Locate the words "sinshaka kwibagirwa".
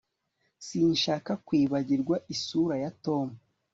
0.67-2.15